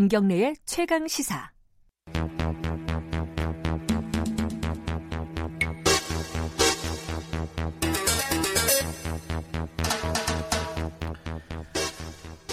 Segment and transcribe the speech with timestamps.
[0.00, 1.50] 김경래의 최강 시사.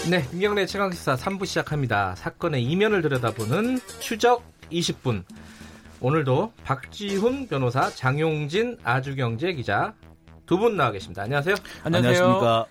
[0.10, 2.16] 네, 김경래 최강 시사 3부 시작합니다.
[2.16, 5.24] 사건의 이면을 들여다보는 추적 20분.
[6.02, 9.94] 오늘도 박지훈 변호사, 장용진 아주경제 기자
[10.46, 11.24] 두 분 나와 계십니다.
[11.24, 11.56] 안녕하세요.
[11.84, 12.66] 안녕하십니까.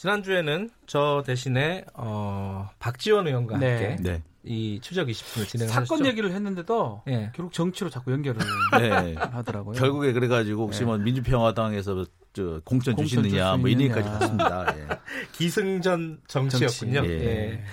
[0.00, 3.88] 지난주에는 저 대신에 어, 박지원 의원과 네.
[3.88, 4.22] 함께 네.
[4.42, 5.84] 이 추적 20분을 진행하셨죠.
[5.84, 7.30] 사건 얘기를 했는데도 예.
[7.34, 8.40] 결국 정치로 자꾸 연결을
[8.78, 9.14] 네.
[9.14, 9.78] 하더라고요.
[9.78, 10.86] 결국에 그래가지고 혹시 네.
[10.86, 13.68] 뭐 민주평화당에서 저 공천, 공천 주시느냐 뭐.
[13.68, 14.74] 이런 얘기까지 갔습니다.
[14.78, 14.86] 예.
[15.36, 16.94] 기승전 정치였군요.
[16.94, 17.20] 정치, 예.
[17.26, 17.64] 예.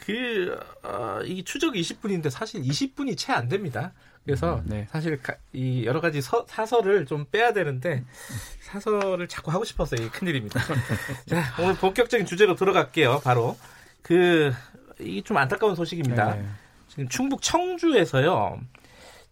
[0.00, 3.92] 그, 어, 이 추적 20분인데 사실 20분이 채 안 됩니다.
[4.24, 4.86] 그래서 네.
[4.90, 8.04] 사실 가- 이 여러 가지 서- 사설을 좀 빼야 되는데
[8.60, 10.60] 사설을 자꾸 하고 싶어서 이게 큰일입니다.
[11.26, 13.20] 자, 오늘 본격적인 주제로 들어갈게요.
[13.24, 13.56] 바로
[14.02, 14.52] 그,
[15.00, 16.34] 이좀 안타까운 소식입니다.
[16.36, 16.44] 네.
[16.88, 18.60] 지금 충북 청주에서요.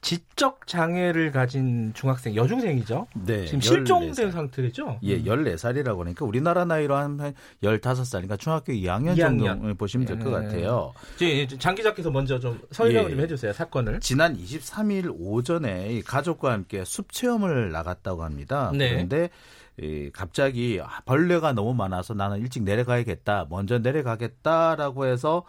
[0.00, 3.06] 지적 장애를 가진 중학생, 여중생이죠.
[3.26, 3.44] 네.
[3.44, 3.62] 지금 14살.
[3.62, 4.98] 실종된 상태죠.
[5.02, 9.46] 예, 14살이라고 하니까 우리나라 나이로 한 15살이니까 중학교 2학년, 2학년.
[9.46, 10.32] 정도 보시면 될것 예.
[10.32, 10.94] 같아요.
[11.16, 13.14] 이제 장 기자께서 먼저 좀 설명을 예.
[13.14, 14.00] 좀 해주세요 사건을.
[14.00, 18.72] 지난 23일 오전에 이 가족과 함께 숲 체험을 나갔다고 합니다.
[18.74, 18.90] 네.
[18.90, 19.28] 그런데
[19.78, 23.46] 이 갑자기 아, 벌레가 너무 많아서 나는 일찍 내려가야겠다.
[23.50, 25.44] 먼저 내려가겠다라고 해서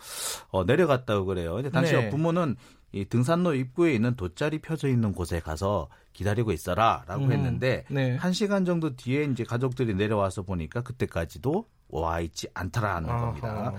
[0.49, 1.55] 어, 내려갔다고 그래요.
[1.55, 2.09] 근데 당시 네.
[2.09, 2.55] 부모는
[2.91, 8.15] 이 등산로 입구에 있는 돗자리 펴져 있는 곳에 가서 기다리고 있어라라고 음, 했는데 네.
[8.17, 13.73] 한 시간 정도 뒤에 이제 가족들이 내려와서 보니까 그때까지도 와 있지 않더라는 겁니다.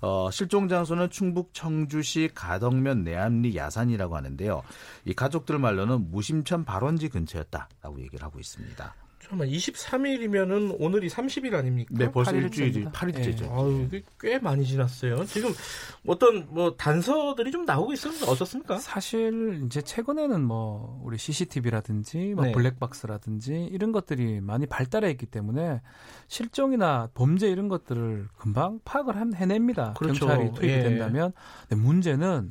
[0.00, 4.62] 어, 실종 장소는 충북 청주시 가덕면 내암리 야산이라고 하는데요.
[5.04, 8.94] 이 가족들 말로는 무심천 발원지 근처였다라고 얘기를 하고 있습니다.
[9.22, 11.94] 잠깐만 23일이면은 오늘이 30일 아닙니까?
[11.96, 12.32] 네, 벌써.
[12.32, 13.50] 일주일이 8일째죠.
[13.52, 15.24] 아유, 이게 꽤 많이 지났어요.
[15.26, 15.50] 지금
[16.08, 18.78] 어떤 뭐 단서들이 좀 나오고 있었는데 어떻습니까?
[18.78, 22.52] 사실 이제 최근에는 뭐 우리 CCTV라든지 뭐 네.
[22.52, 25.80] 블랙박스라든지 이런 것들이 많이 발달해 있기 때문에
[26.26, 29.94] 실종이나 범죄 이런 것들을 금방 파악을 한- 해냅니다.
[29.96, 30.26] 그렇죠.
[30.26, 30.82] 경찰이 투입이 예.
[30.82, 31.32] 된다면.
[31.70, 32.50] 문제는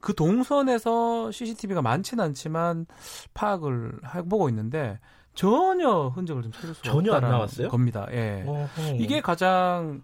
[0.00, 2.86] 그 동선에서 CCTV가 많지는 않지만
[3.34, 4.98] 파악을 해보고 있는데
[5.34, 7.68] 전혀 흔적을 좀 찾을 수가 전혀 안 나왔어요?
[7.68, 8.06] 겁니다.
[8.12, 8.44] 예.
[8.46, 8.96] 어허.
[8.98, 10.02] 이게 가장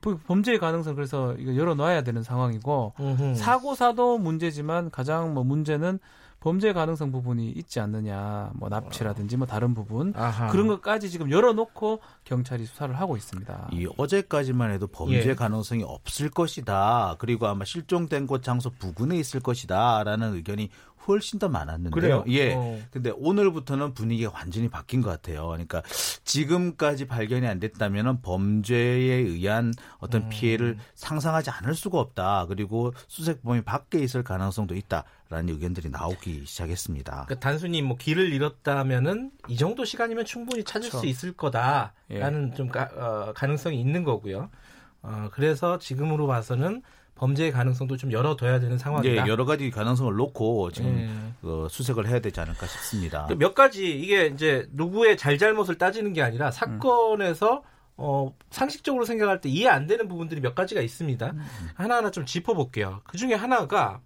[0.00, 3.34] 범- 범죄의 가능성 그래서 이거 열어놔야 되는 상황이고 음흠.
[3.36, 5.98] 사고사도 문제지만 가장 뭐 문제는
[6.40, 10.48] 범죄 가능성 부분이 있지 않느냐 뭐 납치라든지 뭐 다른 부분 아하.
[10.48, 13.68] 그런 것까지 지금 열어놓고 경찰이 수사를 하고 있습니다.
[13.72, 15.34] 이 어제까지만 해도 범죄 예.
[15.34, 17.16] 가능성이 없을 것이다.
[17.18, 20.68] 그리고 아마 실종된 곳 장소 부근에 있을 것이다라는 의견이
[21.06, 21.90] 훨씬 더 많았는데요.
[21.90, 22.24] 그래요?
[22.28, 22.54] 예.
[22.54, 22.80] 어.
[22.90, 25.46] 근데 오늘부터는 분위기가 완전히 바뀐 것 같아요.
[25.48, 25.82] 그러니까
[26.24, 29.72] 지금까지 발견이 안 됐다면 범죄에 의한 음.
[29.98, 32.46] 어떤 피해를 상상하지 않을 수가 없다.
[32.46, 37.12] 그리고 수색 범위 밖에 있을 가능성도 있다 라는 의견들이 나오기 시작했습니다.
[37.26, 41.00] 그러니까 단순히 뭐 길을 잃었다면은 이 정도 시간이면 충분히 찾을 그렇죠.
[41.00, 42.56] 수 있을 거다라는 예.
[42.56, 44.50] 좀 가, 어, 가능성이 있는 거고요.
[45.02, 46.82] 어, 그래서 지금으로 봐서는
[47.16, 49.28] 범죄의 가능성도 좀 열어둬야 되는 예, 상황이다.
[49.28, 51.48] 여러 가지 가능성을 놓고 지금 예.
[51.48, 53.26] 어, 수색을 해야 되지 않을까 싶습니다.
[53.26, 57.62] 그몇 가지 이게 이제 누구의 잘잘못을 따지는 게 아니라 사건에서
[57.96, 61.32] 어, 상식적으로 생각할 때 이해 안 되는 부분들이 몇 가지가 있습니다.
[61.74, 63.02] 하나하나 좀 짚어볼게요.
[63.04, 64.00] 그 중에 하나가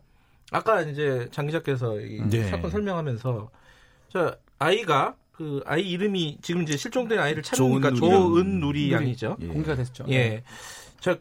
[0.50, 2.44] 아까 이제 장 기자께서 이 네.
[2.44, 3.50] 사건 설명하면서
[4.10, 8.00] 저 아이가 그 아이 이름이 지금 이제 실종된 아이를 찾으니까 조은누리.
[8.00, 9.36] 조은누리 양이죠.
[9.40, 9.46] 예.
[9.46, 10.04] 공개가 됐죠.
[10.10, 10.42] 예.
[11.00, 11.16] 저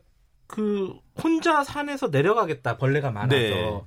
[0.47, 3.35] 그 혼자 산에서 내려가겠다 벌레가 많아서.
[3.35, 3.81] 네.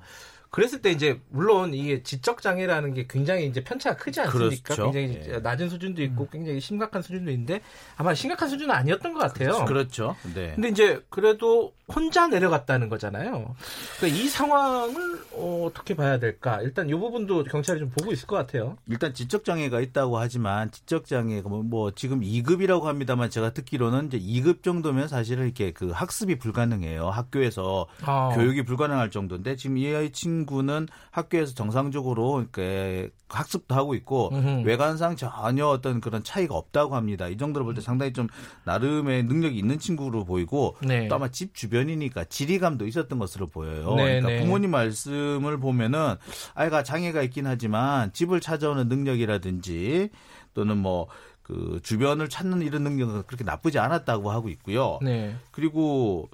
[0.51, 4.75] 그랬을 때 이제 물론 이게 지적 장애라는 게 굉장히 이제 편차가 크지 않습니까?
[4.75, 4.91] 그렇죠.
[4.91, 5.39] 굉장히 예.
[5.39, 7.61] 낮은 수준도 있고 굉장히 심각한 수준도 있는데
[7.97, 9.65] 아마 심각한 수준은 아니었던 것 같아요.
[9.65, 10.17] 그렇죠.
[10.35, 10.53] 네.
[10.55, 13.55] 근데 이제 그래도 혼자 내려갔다는 거잖아요.
[13.99, 16.61] 그러니까 이 상황을 어, 떻게 봐야 될까?
[16.63, 18.77] 일단 이 부분도 경찰이 좀 보고 있을 것 같아요.
[18.89, 24.19] 일단 지적 장애가 있다고 하지만 지적 장애가 뭐, 뭐 지금 2급이라고 합니다만 제가 듣기로는 이제
[24.19, 27.09] 2급 정도면 사실은 이렇게 그 학습이 불가능해요.
[27.09, 28.31] 학교에서 아.
[28.35, 34.67] 교육이 불가능할 정도인데 지금 이 아이 친구 는 학교에서 정상적으로 이렇게 학습도 하고 있고 음흠.
[34.67, 37.29] 외관상 전혀 어떤 그런 차이가 없다고 합니다.
[37.29, 38.27] 이 정도로 볼 때 상당히 좀
[38.65, 41.09] 나름의 능력이 있는 친구로 보이고 네.
[41.09, 43.95] 또 아마 집 주변이니까 지리감도 있었던 것으로 보여요.
[43.95, 44.41] 네, 그러니까 네.
[44.41, 46.17] 부모님 말씀을 보면은
[46.55, 50.11] 아이가 장애가 있긴 하지만 집을 찾아오는 능력이라든지
[50.55, 54.99] 또는 뭐그 주변을 찾는 이런 능력은 그렇게 나쁘지 않았다고 하고 있고요.
[55.03, 55.35] 네.
[55.53, 56.29] 그리고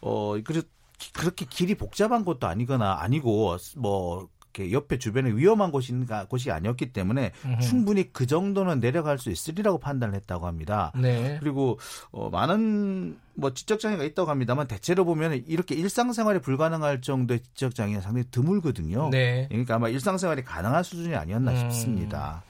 [0.00, 0.66] 어 그래서
[1.12, 5.92] 그렇게 길이 복잡한 것도 아니거나 아니고 뭐 이렇게 옆에 주변에 위험한 곳이
[6.28, 7.60] 곳이 아니었기 때문에 음흠.
[7.60, 10.92] 충분히 그 정도는 내려갈 수 있으리라고 판단을 했다고 합니다.
[10.94, 11.38] 네.
[11.40, 11.78] 그리고
[12.10, 18.02] 어, 많은 뭐 지적 장애가 있다고 합니다만 대체로 보면 이렇게 일상생활이 불가능할 정도의 지적 장애가
[18.02, 19.08] 상당히 드물거든요.
[19.10, 19.46] 네.
[19.48, 21.70] 그러니까 아마 일상생활이 가능한 수준이 아니었나 음.
[21.70, 22.44] 싶습니다.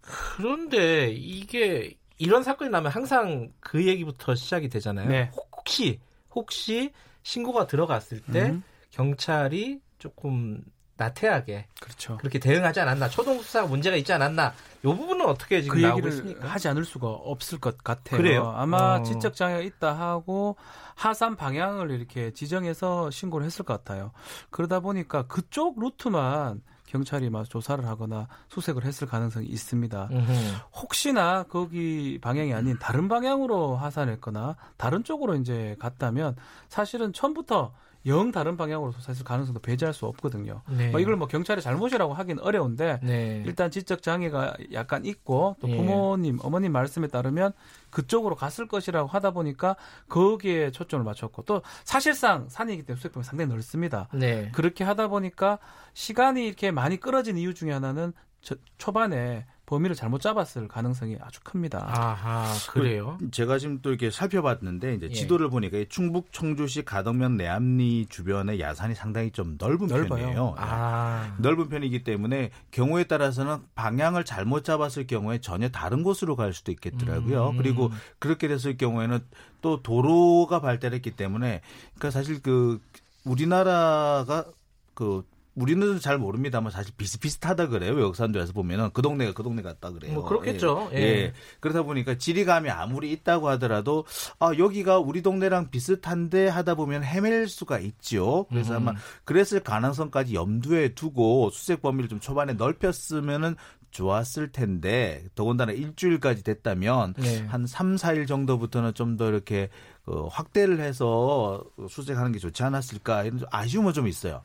[0.00, 5.08] 그런데 이게 이런 사건이 나면 항상 그 얘기부터 시작이 되잖아요.
[5.08, 5.30] 네.
[5.34, 6.00] 혹시
[6.34, 6.92] 혹시
[7.22, 8.62] 신고가 들어갔을 때 음.
[8.90, 10.64] 경찰이 조금
[10.98, 12.16] 나태하게 그렇죠.
[12.16, 16.12] 그렇게 대응하지 않았나 초동 수사가 문제가 있지 않았나 이 부분은 어떻게 지금 그 나오고 얘기를
[16.12, 16.48] 있습니까?
[16.48, 18.20] 하지 않을 수가 없을 것 같아요.
[18.20, 18.52] 그래요?
[18.56, 19.02] 아마 어.
[19.04, 20.56] 지적 장애가 있다 하고
[20.96, 24.10] 하산 방향을 이렇게 지정해서 신고를 했을 것 같아요.
[24.50, 30.08] 그러다 보니까 그쪽 루트만 경찰이 막 조사를 하거나 수색을 했을 가능성이 있습니다.
[30.10, 30.32] 음흠.
[30.80, 36.36] 혹시나 거기 방향이 아닌 다른 방향으로 하산했거나 다른 쪽으로 이제 갔다면
[36.68, 37.72] 사실은 처음부터
[38.08, 40.62] 영 다른 방향으로 조사했을 가능성도 배제할 수 없거든요.
[40.68, 40.90] 네.
[40.90, 43.42] 뭐 이걸 뭐 경찰의 잘못이라고 하긴 어려운데 네.
[43.46, 45.76] 일단 지적 장애가 약간 있고 또 예.
[45.76, 47.52] 부모님, 어머님 말씀에 따르면
[47.90, 49.76] 그쪽으로 갔을 것이라고 하다 보니까
[50.08, 54.08] 거기에 초점을 맞췄고 또 사실상 산이기 때문에 수색범위 상당히 넓습니다.
[54.12, 54.50] 네.
[54.52, 55.58] 그렇게 하다 보니까
[55.94, 61.78] 시간이 이렇게 많이 끌어진 이유 중에 하나는 저- 초반에 범위를 잘못 잡았을 가능성이 아주 큽니다.
[61.86, 63.18] 아하 그래요.
[63.30, 65.12] 제가 지금 또 이렇게 살펴봤는데 이제 예.
[65.12, 70.08] 지도를 보니까 이 충북 청주시 가덕면 내암리 주변의 야산이 상당히 좀 넓은 넓어요.
[70.08, 70.54] 편이에요.
[70.56, 76.72] 아 넓은 편이기 때문에 경우에 따라서는 방향을 잘못 잡았을 경우에 전혀 다른 곳으로 갈 수도
[76.72, 77.50] 있겠더라고요.
[77.50, 77.58] 음.
[77.58, 79.18] 그리고 그렇게 됐을 경우에는
[79.60, 81.60] 또 도로가 발달했기 때문에
[81.96, 82.80] 그러니까 사실 그
[83.26, 84.46] 우리나라가
[84.94, 85.24] 그
[85.58, 87.92] 우리는 잘 모릅니다만 사실 비슷비슷하다 그래요.
[87.94, 90.14] 외국사람들에서 보면은 그 동네가 그 동네 같다 그래요.
[90.14, 90.90] 뭐 그렇겠죠.
[90.92, 90.96] 예.
[90.96, 91.02] 예.
[91.02, 91.32] 예.
[91.58, 94.04] 그러다 보니까 지리감이 아무리 있다고 하더라도
[94.38, 98.46] 아 여기가 우리 동네랑 비슷한데 하다 보면 헤맬 수가 있죠.
[98.48, 98.92] 그래서 아마
[99.24, 103.56] 그랬을 가능성까지 염두에 두고 수색 범위를 좀 초반에 넓혔으면은
[103.90, 107.46] 좋았을 텐데 더군다나 일주일까지 됐다면 네.
[107.46, 109.70] 한 3, 4일 정도부터는 좀 더 이렇게
[110.08, 114.40] 그 확대를 해서 수색하는 게 좋지 않았을까 이런 좀 아쉬움은 좀 있어요.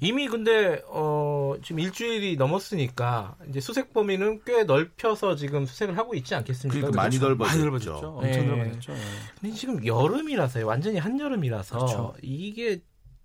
[0.00, 6.36] 이미 근데 어 지금 일주일이 넘었으니까 이제 수색 범위는 꽤 넓혀서 지금 수색을 하고 있지
[6.36, 6.78] 않겠습니까?
[6.78, 7.18] 그러니까 많이?
[7.18, 7.44] 넓어졌죠.
[7.44, 8.06] 많이 넓어졌죠.
[8.06, 8.46] 엄청 예.
[8.46, 8.92] 넓어졌죠.
[8.92, 8.98] 예.
[9.40, 10.64] 근데 지금 여름이라서요.
[10.64, 12.14] 완전히 한여름이라서 그렇죠.
[12.22, 12.80] 이게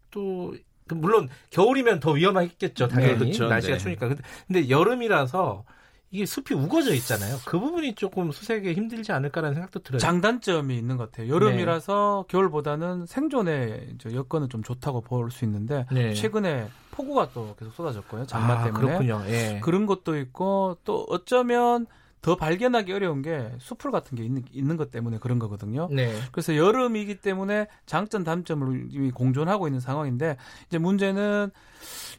[0.09, 0.55] 또
[0.87, 2.87] 물론 겨울이면 더 위험하겠죠.
[2.87, 3.47] 당연히 그렇죠.
[3.47, 3.79] 날씨가 네.
[3.79, 4.07] 추우니까.
[4.07, 5.63] 근데, 근데 여름이라서
[6.15, 7.35] 이게 숲이 우거져 있잖아요.
[7.45, 9.99] 그 부분이 조금 수색에 힘들지 않을까라는 생각도 들어요.
[9.99, 11.27] 장단점이 있는 것 같아요.
[11.33, 16.13] 여름이라서 겨울보다는 생존의 여건은 좀 좋다고 볼 수 있는데 네.
[16.13, 18.25] 최근에 폭우가 또 계속 쏟아졌고요.
[18.27, 19.21] 장마 아, 때문에 그렇군요.
[19.27, 19.59] 예.
[19.61, 21.85] 그런 것도 있고 또 어쩌면
[22.25, 25.87] 더 발견하기 어려운 게 수풀 같은 게 있는, 있는 것 때문에 그런 거거든요.
[25.91, 26.11] 네.
[26.31, 30.35] 그래서 여름이기 때문에 장점 단점을 이미 공존하고 있는 상황인데
[30.65, 31.51] 이제 문제는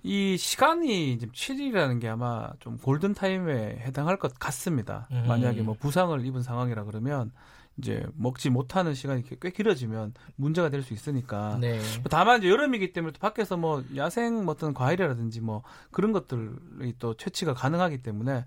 [0.05, 5.09] 이 시간이 지금 7일이라는 게 아마 좀 골든 타임에 해당할 것 같습니다.
[5.11, 5.25] 음.
[5.27, 7.33] 만약에 뭐 부상을 입은 상황이라 그러면
[7.79, 11.79] 이제 먹지 못하는 시간이 꽤 길어지면 문제가 될 수 있으니까 네.
[12.11, 17.15] 다만 이제 여름이기 때문에 또 밖에서 뭐 야생 뭐 어떤 과일이라든지 뭐 그런 것들이 또
[17.15, 18.45] 채취가 가능하기 때문에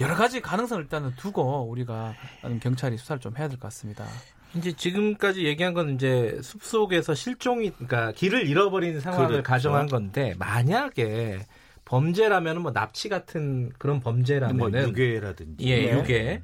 [0.00, 2.14] 여러 가지 가능성을 일단은 두고 우리가
[2.60, 4.06] 경찰이 수사를 좀 해야 될 것 같습니다.
[4.54, 9.42] 이제 지금까지 얘기한 건 이제 숲 속에서 실종이 그러니까 길을 잃어버린 상황을 그렇죠.
[9.42, 11.40] 가정한 건데 만약에
[11.84, 15.92] 범죄라면은 뭐 납치 같은 그런 뭐 범죄라면은 유괴라든지 예, 네.
[15.92, 16.42] 요게.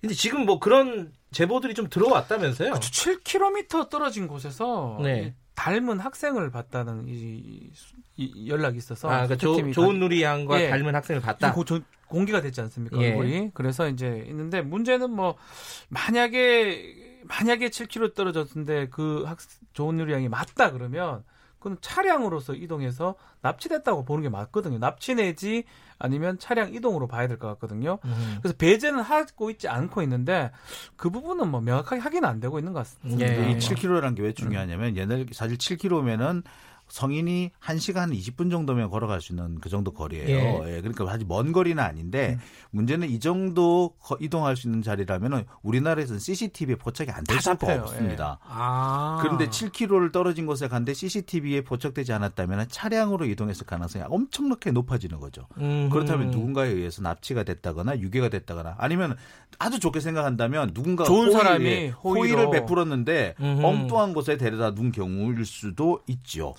[0.00, 2.74] 근데 지금 뭐 그런 제보들이 좀 들어왔다면서요?
[2.74, 5.22] 7km 떨어진 곳에서 네.
[5.28, 7.70] 이 닮은 학생을 봤다는 이,
[8.16, 10.70] 이 연락이 있어서 아, 그러니까 조, 수색팀이 좋은 누리 양과 예.
[10.70, 11.52] 닮은 학생을 가- 봤다.
[11.52, 13.10] 고- 저- 공개가 됐지 않습니까 예.
[13.10, 15.36] 얼굴이 그래서 이제 있는데 문제는 뭐
[15.88, 19.38] 만약에 만약에 7km 떨어졌는데 그 학,
[19.72, 21.24] 좋은 누리 양이 맞다 그러면
[21.62, 25.62] 그건 차량으로서 이동해서 납치됐다고 보는 게 맞거든요 납치 내지
[25.98, 28.38] 아니면 차량 이동으로 봐야 될 것 같거든요 음.
[28.42, 30.50] 그래서 배제는 하고 있지 않고 있는데
[30.96, 33.24] 그 부분은 뭐 명확하게 확인 안 되고 있는 것 같습니다.
[33.26, 33.52] 예.
[33.52, 36.42] 이 7km라는 게 왜 중요하냐면 옛날 사실 7km면은
[36.92, 40.28] 성인이 1시간 20분 정도면 걸어갈 수 있는 그 정도 거리예요.
[40.66, 40.76] 예.
[40.76, 42.38] 예, 그러니까 사실 먼 거리는 아닌데
[42.70, 47.74] 문제는 이 정도 거- 이동할 수 있는 자리라면은 우리나라에서는 CCTV에 포착이 안될다 수가.
[47.80, 48.38] 없습니다.
[48.46, 49.20] 아.
[49.22, 55.46] 그런데 7km를 떨어진 곳에 갔는데 CCTV에 포착되지 않았다면 차량으로 이동했을 가능성이 엄청나게 높아지는 거죠.
[55.56, 55.88] 음.
[55.90, 59.16] 그렇다면 누군가에 의해서 납치가 됐다거나 유괴가 됐다거나 아니면
[59.58, 62.36] 아주 좋게 생각한다면 누군가 좋은 호의에- 사람이 호의로.
[62.36, 63.64] 호의를 베풀었는데 음흠.
[63.64, 66.54] 엉뚱한 곳에 데려다 둔 경우일 수도 있죠.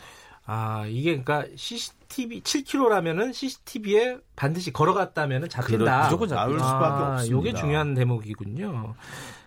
[0.45, 5.77] 아, 이게 그러니까 CCTV 7km라면은 CCTV에 반드시 걸어갔다면은 잡힌다.
[5.85, 6.03] 그렇죠.
[6.03, 6.45] 무조건 잡힌다.
[6.45, 7.37] 나올 수밖에 아, 없습니다.
[7.37, 8.93] 요게 중요한 대목이군요.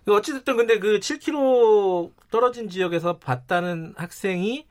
[0.08, 4.64] 어찌됐든 근데 그 7km 떨어진 지역에서 봤다는 학생이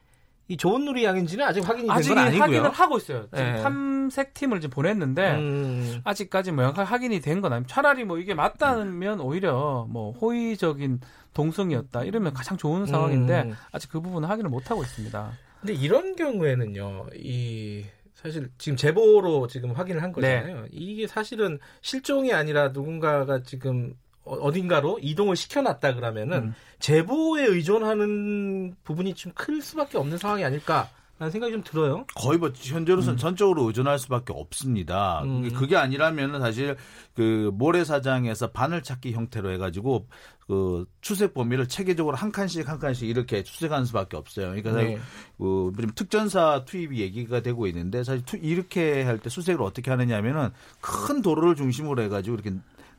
[0.48, 2.41] 이 좋은 누리 양인지는 아직 확인이 된 아직 건 아니고요.
[2.44, 3.24] 확인을 하고 있어요.
[3.34, 3.62] 지금 네.
[3.63, 9.20] 탐색 팀을 지금 보냈는데 음, 아직까지 뭐 확인이 된 건 아니고 차라리 뭐 이게 맞다면
[9.22, 11.01] 오히려 뭐 호의적인
[11.34, 13.55] 동성이었다 이러면 가장 좋은 상황인데 음.
[13.72, 15.32] 아직 그 부분은 확인을 못 하고 있습니다.
[15.65, 20.65] 근데 이런 경우에는요, 이 사실 지금 제보로 지금 확인을 한 거잖아요.
[20.72, 26.55] 이게 사실은 실종이 아니라 누군가가 지금 어- 어딘가로 이동을 시켜놨다 그러면은 음.
[26.79, 32.05] 제보에 의존하는 부분이 좀 클 수밖에 없는 상황이 아닐까 라는 생각이 좀 들어요.
[32.13, 35.22] 거의 뭐 현재로서는 전적으로 의존할 수밖에 없습니다.
[35.24, 35.50] 음.
[35.53, 36.75] 그게- 아니라면은 사실
[37.13, 40.07] 그 모래사장에서 바늘 찾기 형태로 해가지고
[40.45, 44.48] 그 수색 범위를 체계적으로 한 칸씩 한 칸씩 이렇게 수색하는 수밖에 없어요.
[44.48, 45.00] 그러니까 네.
[45.38, 50.50] 그 특전사 투입이 얘기가 되고 있는데 사실 투- 이렇게 할 때 수색을 어떻게 하느냐면은
[50.81, 52.53] 큰 도로를 중심으로 해가지고 이렇게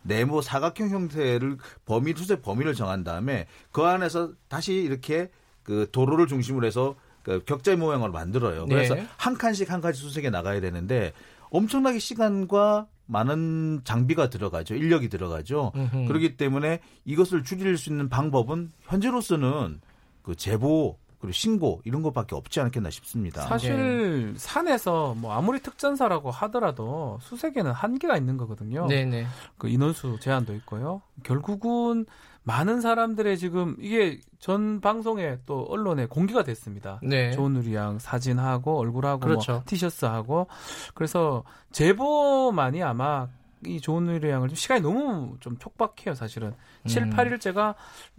[0.04, 5.30] 네모 사각형 형태를 범위 수색 범위를 정한 다음에 그 안에서 다시 이렇게
[5.62, 6.94] 그 도로를 중심으로 해서
[7.26, 8.66] 그 격자의 모양으로 만들어요.
[8.66, 9.04] 그래서 네.
[9.16, 11.12] 한 칸씩 한 칸씩 수색에 나가야 되는데
[11.50, 14.76] 엄청나게 시간과 많은 장비가 들어가죠.
[14.76, 15.73] 인력이 들어가죠.
[15.75, 16.06] 음흠.
[16.06, 19.80] 그렇기 때문에 이것을 줄일 수 있는 방법은 현재로서는
[20.23, 23.42] 그 제보 그리고 신고 이런 것밖에 없지 않겠나 싶습니다.
[23.42, 28.87] 사실 산에서 뭐 아무리 특전사라고 하더라도 수색에는 한계가 있는 거거든요.
[28.87, 29.26] 네네.
[29.59, 31.02] 그 인원수 제한도 있고요.
[31.25, 32.06] 결국은
[32.46, 37.00] 많은 사람들의 지금 이게 전 방송에 또 언론에 공개가 됐습니다.
[37.02, 37.32] 네.
[37.32, 39.52] 조은우리 양 사진하고 얼굴하고 그렇죠.
[39.52, 40.46] 뭐 티셔츠하고
[40.94, 43.26] 그래서 제보만이 아마
[43.66, 46.49] 이 조은우리 양을 좀 시간이 너무 좀 촉박해요, 사실은.
[46.82, 46.88] 음.
[46.88, 47.75] 7, 8일째가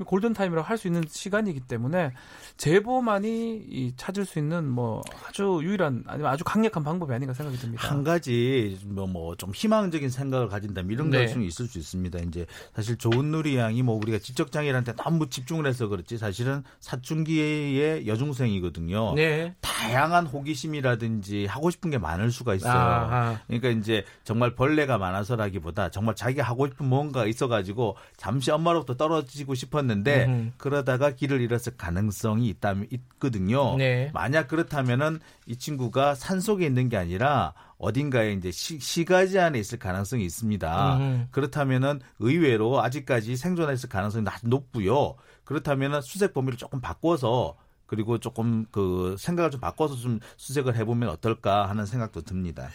[0.05, 2.11] 골든 타임이라고 할 수 있는 시간이기 때문에
[2.57, 7.87] 제보만이 이 찾을 수 있는 뭐 아주 유일한 아니면 아주 강력한 방법이 아닌가 생각이 듭니다.
[7.87, 11.25] 한 가지 뭐 뭐 좀 희망적인 생각을 가진다면 이런 네.
[11.25, 12.19] 것은 있을 수 있습니다.
[12.19, 18.07] 이제 사실 좋은 누리 양이 뭐 우리가 지적 장애한테 너무 집중을 해서 그렇지 사실은 사춘기의
[18.07, 19.13] 여중생이거든요.
[19.15, 19.55] 네.
[19.61, 22.71] 다양한 호기심이라든지 하고 싶은 게 많을 수가 있어요.
[22.73, 23.39] 아하.
[23.47, 29.55] 그러니까 이제 정말 벌레가 많아서 라기보다 정말 자기가 하고 싶은 뭔가 있어가지고 잠시 엄마로부터 떨어지고
[29.55, 30.51] 싶었는데 음흠.
[30.57, 33.77] 그러다가 길을 잃었을 가능성이 있다면 있거든요.
[33.77, 34.11] 네.
[34.13, 39.79] 만약 그렇다면은 이 친구가 산 속에 있는 게 아니라 어딘가에 이제 시, 시가지 안에 있을
[39.79, 40.97] 가능성이 있습니다.
[40.97, 41.27] 음흠.
[41.31, 45.15] 그렇다면은 의외로 아직까지 생존했을 가능성이 높고요.
[45.43, 47.55] 그렇다면은 수색 범위를 조금 바꿔서
[47.87, 52.69] 그리고 조금 그 생각을 좀 바꿔서 좀 수색을 해보면 어떨까 하는 생각도 듭니다.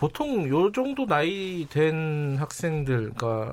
[0.00, 3.52] 보통 요 정도 나이 된 학생들 그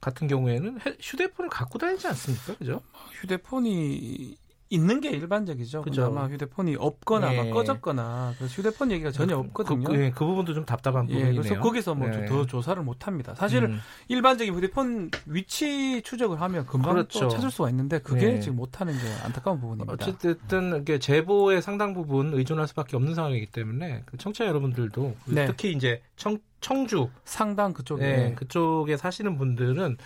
[0.00, 2.54] 같은 경우에는 헤- 휴대폰을 갖고 다니지 않습니까?
[2.56, 2.80] 그죠?
[3.20, 4.36] 휴대폰이
[4.72, 5.82] 있는 게 일반적이죠.
[5.82, 6.06] 그죠.
[6.06, 7.36] 아마 휴대폰이 없거나 예.
[7.36, 9.84] 막 꺼졌거나 그래서 휴대폰 얘기가 전혀 없거든요.
[9.84, 11.42] 그, 그, 예, 그 부분도 좀 답답한 예, 부분이네요.
[11.42, 12.24] 그래서 거기서 뭐 네.
[12.24, 13.34] 더 조사를 못 합니다.
[13.34, 13.80] 사실 음.
[14.08, 17.20] 일반적인 휴대폰 위치 추적을 하면 금방 그렇죠.
[17.20, 18.40] 또 찾을 수가 있는데 그게 네.
[18.40, 19.92] 지금 못 하는 게 안타까운 부분입니다.
[19.92, 25.46] 어쨌든 이게 제보의 상당 부분 의존할 수밖에 없는 상황이기 때문에 그 청취자 여러분들도 네.
[25.46, 29.98] 특히 이제 청, 청주 상당 그쪽에 네, 그쪽에 사시는 분들은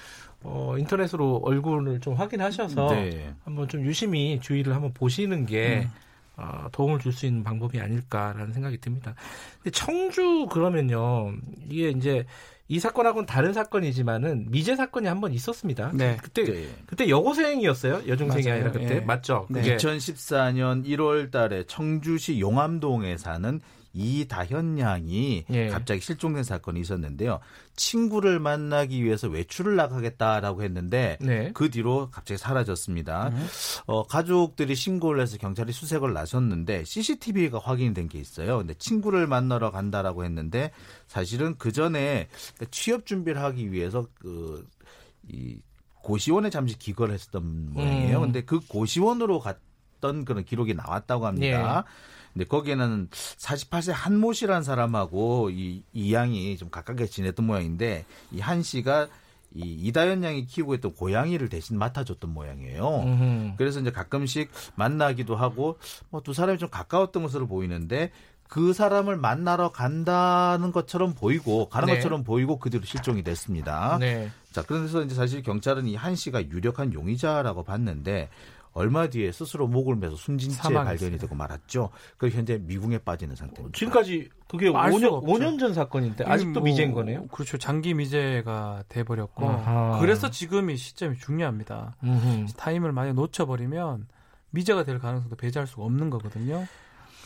[0.43, 3.33] 어, 인터넷으로 얼굴을 좀 확인하셔서 네.
[3.45, 5.91] 한번 좀 유심히 주의를 한번 보시는 게 음.
[6.39, 9.15] 어, 도움을 줄 수 있는 방법이 아닐까라는 생각이 듭니다.
[9.63, 11.33] 근데 청주 그러면요
[11.69, 12.27] 이게 이제
[12.69, 15.93] 이 사건하고는 다른 사건이지만은 미제 사건이 한 번 있었습니다.
[15.95, 16.17] 네.
[16.21, 16.69] 그때 네.
[16.87, 18.03] 그때 여고생이었어요.
[18.09, 18.55] 여중생이 맞아요.
[18.57, 19.01] 아니라 그때 예.
[19.01, 19.47] 맞죠?
[19.51, 19.61] 네.
[19.63, 23.61] 그게 2014년 1월 달에 청주시 용암동에 사는
[23.97, 25.69] 이다현 양이 예.
[25.69, 27.41] 갑자기 실종된 사건이 있었는데요.
[27.77, 31.51] 친구를 만나기 위해서 외출을 나가겠다라고 했는데 네.
[31.55, 33.29] 그 뒤로 갑자기 사라졌습니다.
[33.29, 33.47] 음.
[33.87, 38.59] 어, 가족들이 신고를 해서 경찰이 수색을 나섰는데 CCTV가 확인된 게 있어요.
[38.59, 40.71] 근데 친구를 만나러 간다라고 했는데
[41.07, 42.29] 사실은 그 전에
[42.71, 44.67] 취업 준비를 하기 위해서 그,
[45.29, 45.59] 이
[46.03, 48.19] 고시원에 잠시 기거를 했었던 모양이에요.
[48.19, 48.23] 음.
[48.23, 51.85] 근데 그 고시원으로 갔던 그런 기록이 나왔다고 합니다.
[52.37, 58.63] 근데 거기에는 48세 한모 씨라는 사람하고 이, 이 양이 좀 가깝게 지냈던 모양인데 이 한
[58.63, 59.09] 씨가
[59.55, 63.01] 이 이다현 양이 키우고 있던 고양이를 대신 맡아줬던 모양이에요.
[63.05, 63.53] 음흠.
[63.57, 65.79] 그래서 이제 가끔씩 만나기도 하고
[66.11, 68.11] 뭐 두 사람이 좀 가까웠던 것으로 보이는데
[68.49, 71.95] 그 사람을 만나러 간다는 것처럼 보이고 가는 네.
[71.95, 73.97] 것처럼 보이고 그 뒤로 실종이 됐습니다.
[73.99, 74.31] 네.
[74.53, 78.29] 자, 그래서 이제 사실 경찰은 이 한 씨가 유력한 용의자라고 봤는데
[78.77, 80.85] 얼마 뒤에 스스로 목을 매서 숨진 채 사망했어요.
[80.85, 81.89] 발견이 되고 말았죠.
[82.19, 83.77] 그 현재 미궁에 빠지는 상태입니다.
[83.77, 85.33] 지금까지 그게 알 5년, 수가 없죠.
[85.33, 87.27] 5년 전 사건인데 아직도 뭐, 미제인 거네요.
[87.29, 87.57] 그렇죠.
[87.57, 89.99] 장기 미제가 돼 버렸고 아하.
[90.01, 91.97] 그래서 지금 이 시점이 중요합니다.
[92.05, 92.53] 음흠.
[92.57, 94.09] time을 만약 놓쳐 버리면
[94.51, 96.67] 미제가 될 가능성도 배제할 수가 없는 거거든요.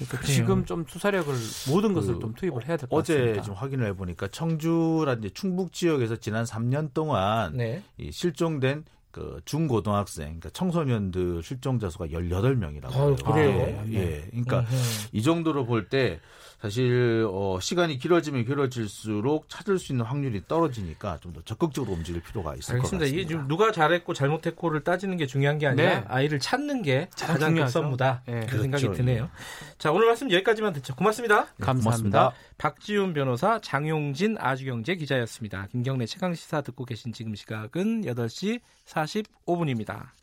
[0.09, 0.25] 그래요.
[0.25, 1.35] 지금 좀 수사력을
[1.69, 3.43] 모든 것을 그 좀 투입을 해야 될것 어제 같습니다.
[3.43, 7.83] 좀 확인을 해보니까 청주라 이제 충북 지역에서 지난 3년 동안 네.
[7.99, 13.85] 이 실종된 그 중고등학생, 그러니까 청소년들 실종자 수가 18명이라고 아유, 그래요?
[13.89, 14.27] 예, 예.
[14.31, 15.09] 그러니까 음흠.
[15.13, 16.21] 이 정도로 볼 때
[16.61, 22.55] 사실 어 시간이 길어지면 길어질수록 찾을 수 있는 확률이 떨어지니까 좀 더 적극적으로 움직일 필요가
[22.57, 23.05] 있을 것 알겠습니다.
[23.05, 23.07] 같습니다.
[23.07, 26.05] 이게 지금 누가 잘했고 잘못했고를 따지는 게 중요한 게 아니라 네.
[26.09, 27.55] 아이를 찾는 게 가장.
[27.55, 28.23] 급선무다.
[28.27, 28.47] 네.
[28.51, 28.93] 그 생각이 그렇죠.
[28.93, 29.31] 드네요.
[29.79, 30.95] 자 오늘 말씀 여기까지만 듣죠.
[30.97, 31.45] 고맙습니다.
[31.45, 32.19] 네, 감사합니다.
[32.19, 32.33] 고맙습니다.
[32.59, 35.69] 박지훈 변호사, 장용진 아주경제 기자였습니다.
[35.71, 38.61] 김경래 최강 시사 듣고 계신 지금 시각은 8시
[39.07, 40.15] 45분입니다.